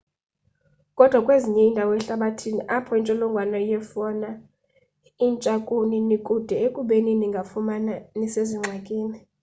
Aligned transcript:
koda 0.97 1.17
kwezinye 1.25 1.61
indawo 1.65 1.93
ehlabathini 1.99 2.61
apho 2.75 2.91
intsholongwane 2.99 3.59
yefauna 3.69 4.29
intsha 5.25 5.53
kuni 5.67 5.97
nikude 6.09 6.55
ekubeni 6.65 7.11
ningazifumana 7.19 7.93
nisezingxakini 8.17 9.19